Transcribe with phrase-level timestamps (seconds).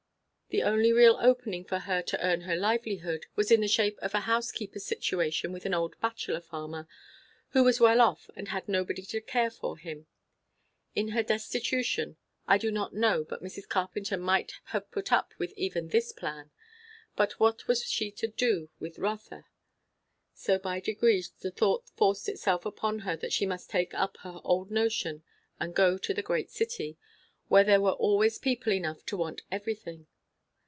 [0.53, 4.13] The only real opening for her to earn her livelihood, was in the shape of
[4.13, 6.89] a housekeeper's situation with an old bachelor farmer,
[7.51, 10.07] who was well off and had nobody to take care of him.
[10.93, 12.17] In her destitution,
[12.49, 13.65] I do not know but Mrs.
[13.69, 16.51] Carpenter might have put up with even this plan;
[17.15, 19.45] but what was she to do with Rotha?
[20.33, 24.41] So by degrees the thought forced itself upon her that she must take up her
[24.43, 25.23] old notion
[25.61, 26.97] and go to the great city,
[27.47, 30.07] where there were always people enough to want everything.